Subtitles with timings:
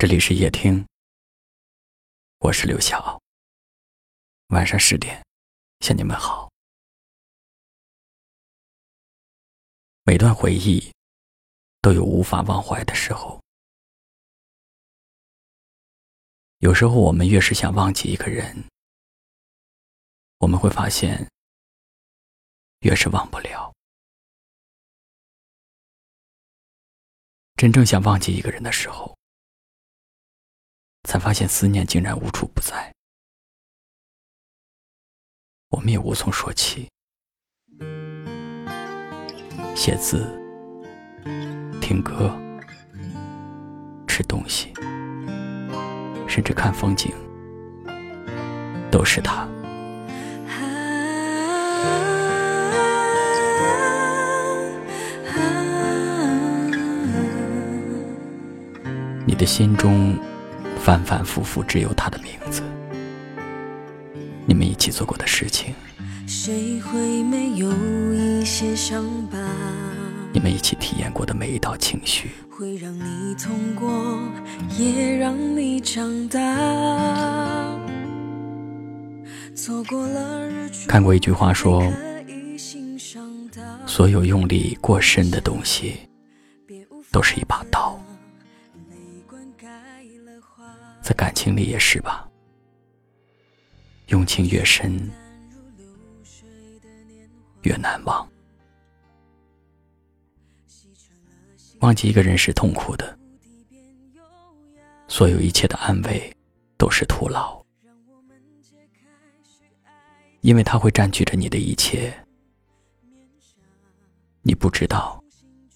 [0.00, 0.86] 这里是夜听，
[2.38, 3.20] 我是刘晓。
[4.50, 5.26] 晚上十点
[5.80, 6.48] 向你们好。
[10.04, 10.92] 每段回忆
[11.80, 13.42] 都有无法忘怀的时候，
[16.58, 18.68] 有时候我们越是想忘记一个人，
[20.38, 21.28] 我们会发现
[22.82, 23.74] 越是忘不了。
[27.56, 29.17] 真正想忘记一个人的时候。
[31.08, 32.92] 才发现思念竟然无处不在，
[35.70, 36.86] 我们也无从说起。
[39.74, 40.38] 写字、
[41.80, 42.30] 听歌、
[44.06, 44.70] 吃东西，
[46.28, 47.10] 甚至看风景，
[48.90, 49.48] 都是他。
[59.26, 60.14] 你的心中。
[60.88, 62.62] 反反复复，只有他的名字。
[64.46, 65.74] 你们一起做过的事情，
[66.26, 67.70] 谁会没有
[68.14, 69.36] 一些伤疤？
[70.32, 74.18] 你们一起体验过的每一道情绪，会让你痛过，
[74.78, 76.40] 也让你长大。
[79.54, 81.84] 错过了日出，看过一句话说，
[83.84, 85.96] 所有用力过深的东西，
[87.12, 87.62] 都是一把
[91.08, 92.28] 在感情里也是吧，
[94.08, 95.10] 用情越深，
[97.62, 98.30] 越难忘。
[101.80, 103.18] 忘记一个人是痛苦的，
[105.06, 106.30] 所有一切的安慰
[106.76, 107.64] 都是徒劳，
[110.42, 112.12] 因为他会占据着你的一切，
[114.42, 115.24] 你不知道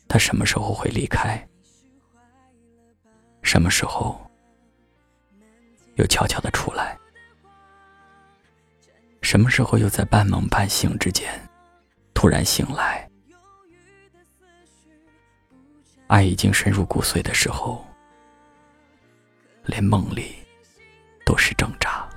[0.07, 1.43] 他什么时候会离开，
[3.41, 4.21] 什么时候。
[5.97, 6.99] 又悄悄的出来，
[9.21, 11.31] 什么时候又在半梦半醒之间
[12.15, 13.09] 突然醒来？
[16.07, 17.87] 爱已经深入骨髓的时候，
[19.65, 20.35] 连梦里
[21.25, 22.09] 都是挣扎。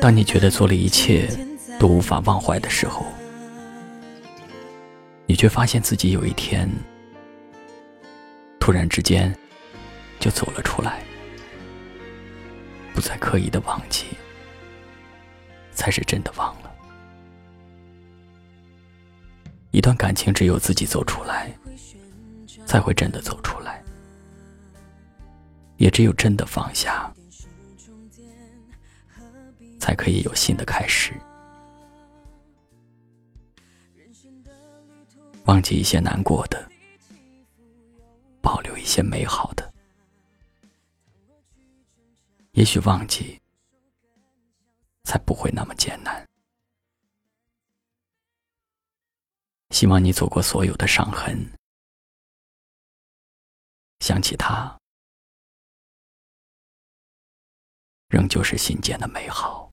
[0.00, 1.28] 当你觉得做了一切
[1.78, 3.06] 都无法忘怀的时候，
[5.26, 6.68] 你却发现自己有一天。
[8.66, 9.32] 突然之间，
[10.18, 11.00] 就走了出来，
[12.92, 14.06] 不再刻意的忘记，
[15.70, 16.74] 才是真的忘了。
[19.70, 21.56] 一段感情只有自己走出来，
[22.66, 23.80] 才会真的走出来，
[25.76, 27.08] 也只有真的放下，
[29.78, 31.14] 才可以有新的开始。
[35.44, 36.68] 忘记一些难过的。
[38.96, 39.74] 些美好的，
[42.52, 43.38] 也许忘记
[45.04, 46.26] 才不会那么艰难。
[49.68, 51.36] 希望你走过所有的伤痕，
[54.00, 54.80] 想起他，
[58.08, 59.70] 仍旧是心间的美好。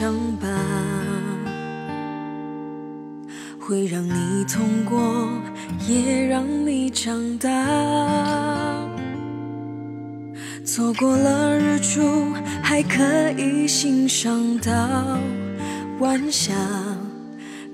[0.00, 0.46] 伤疤，
[3.58, 5.28] 会让你痛过，
[5.88, 7.48] 也让你长大。
[10.64, 12.32] 错过了日出，
[12.62, 13.02] 还可
[13.36, 15.18] 以欣赏到
[15.98, 16.54] 晚霞，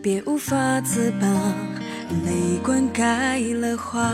[0.01, 1.27] 别无法自拔，
[2.25, 4.11] 泪灌溉了花。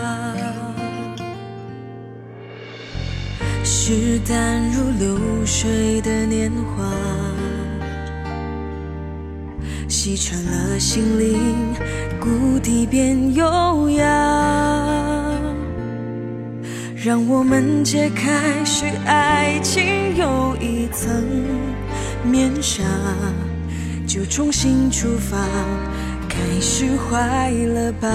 [3.62, 6.84] 是淡如流水的年华，
[9.90, 11.74] 洗穿了心灵，
[12.20, 14.06] 谷底变优雅。
[16.94, 21.10] 让我们揭开是爱情又一层
[22.22, 22.84] 面纱，
[24.06, 25.36] 就重新出发，
[26.28, 28.08] 开始坏了吧？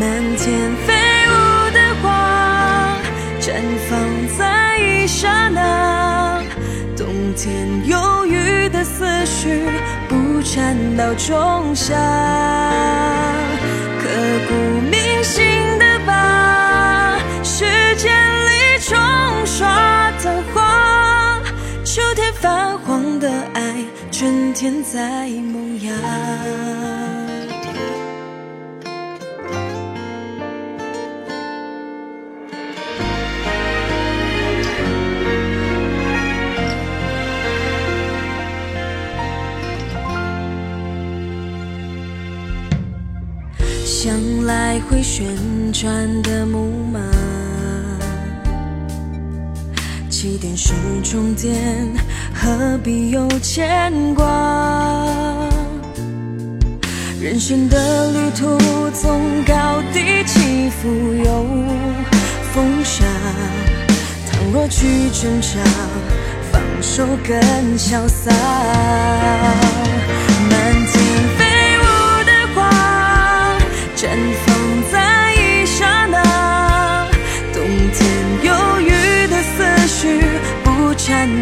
[0.00, 0.08] 满
[0.38, 0.94] 天飞
[1.28, 2.96] 舞的花。
[3.38, 3.52] 绽
[3.90, 3.98] 放
[4.38, 6.40] 在一刹那，
[6.96, 7.06] 冬
[7.36, 9.68] 天忧雨的思绪
[10.08, 11.94] 不缠到仲夏，
[14.00, 14.08] 刻
[14.48, 14.54] 骨
[14.90, 15.44] 铭心
[15.78, 17.64] 的疤，时
[17.96, 18.10] 间
[18.46, 18.98] 里冲
[19.46, 21.40] 刷的花，
[21.84, 23.74] 秋天泛黄的爱，
[24.10, 25.92] 春天在萌芽。
[44.04, 44.12] 像
[44.46, 45.24] 来回旋
[45.72, 46.98] 转的木马，
[50.10, 50.72] 起点是
[51.04, 51.54] 终点，
[52.34, 54.26] 何必有牵挂？
[57.20, 58.58] 人生的旅途
[58.90, 60.88] 总高低起伏
[61.24, 61.46] 有
[62.52, 63.04] 风沙，
[64.32, 65.48] 倘若去挣扎，
[66.50, 68.32] 放手更潇洒。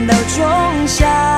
[0.06, 1.30] 到仲夏。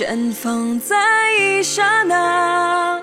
[0.00, 0.96] 绽放在
[1.38, 2.98] 一刹那，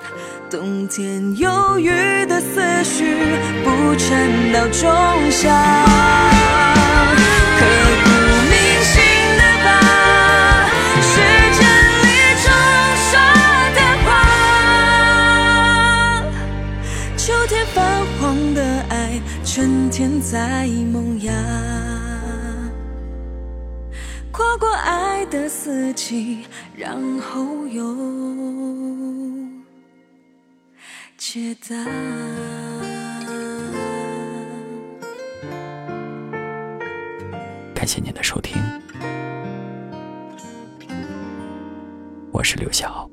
[0.49, 3.15] 冬天忧郁的思绪
[3.63, 4.89] 不缠到仲
[5.29, 5.53] 夏，
[7.59, 7.65] 刻
[8.03, 8.09] 骨
[8.49, 8.51] 铭
[8.81, 8.97] 心
[9.37, 9.67] 的疤，
[10.99, 11.21] 时
[11.59, 11.61] 间
[12.01, 12.05] 里
[12.41, 12.49] 冲
[13.11, 13.13] 刷
[13.75, 14.09] 的花，
[17.15, 17.77] 秋天泛
[18.19, 18.59] 黄的
[18.89, 21.16] 爱，春天在萌
[24.59, 26.45] 过爱的四季，
[26.75, 27.83] 然后又
[31.17, 31.75] 解答。
[37.73, 38.61] 感谢您的收听，
[42.31, 43.09] 我是刘晓。